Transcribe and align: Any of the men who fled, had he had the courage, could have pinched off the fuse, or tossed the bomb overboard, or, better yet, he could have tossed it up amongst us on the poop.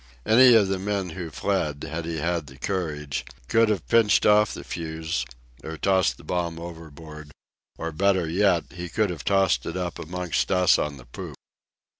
Any 0.25 0.55
of 0.55 0.67
the 0.67 0.79
men 0.79 1.11
who 1.11 1.29
fled, 1.29 1.83
had 1.83 2.05
he 2.05 2.17
had 2.17 2.47
the 2.47 2.57
courage, 2.57 3.23
could 3.47 3.69
have 3.69 3.87
pinched 3.87 4.25
off 4.25 4.51
the 4.51 4.63
fuse, 4.63 5.27
or 5.63 5.77
tossed 5.77 6.17
the 6.17 6.23
bomb 6.23 6.59
overboard, 6.59 7.29
or, 7.77 7.91
better 7.91 8.27
yet, 8.27 8.63
he 8.73 8.89
could 8.89 9.11
have 9.11 9.23
tossed 9.23 9.63
it 9.67 9.77
up 9.77 9.99
amongst 9.99 10.51
us 10.51 10.79
on 10.79 10.97
the 10.97 11.05
poop. 11.05 11.35